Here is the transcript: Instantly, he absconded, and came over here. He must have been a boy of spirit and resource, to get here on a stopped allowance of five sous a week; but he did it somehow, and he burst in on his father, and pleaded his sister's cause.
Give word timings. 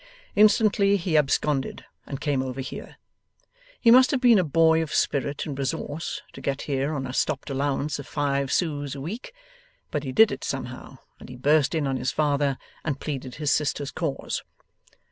Instantly, 0.35 0.97
he 0.97 1.15
absconded, 1.15 1.85
and 2.07 2.19
came 2.19 2.41
over 2.41 2.59
here. 2.59 2.95
He 3.79 3.91
must 3.91 4.09
have 4.09 4.19
been 4.19 4.39
a 4.39 4.43
boy 4.43 4.81
of 4.81 4.91
spirit 4.91 5.45
and 5.45 5.55
resource, 5.55 6.23
to 6.33 6.41
get 6.41 6.63
here 6.63 6.95
on 6.95 7.05
a 7.05 7.13
stopped 7.13 7.51
allowance 7.51 7.99
of 7.99 8.07
five 8.07 8.51
sous 8.51 8.95
a 8.95 8.99
week; 8.99 9.31
but 9.91 10.03
he 10.03 10.11
did 10.11 10.31
it 10.31 10.43
somehow, 10.43 10.97
and 11.19 11.29
he 11.29 11.35
burst 11.35 11.75
in 11.75 11.85
on 11.85 11.97
his 11.97 12.11
father, 12.11 12.57
and 12.83 12.99
pleaded 12.99 13.35
his 13.35 13.51
sister's 13.51 13.91
cause. 13.91 14.41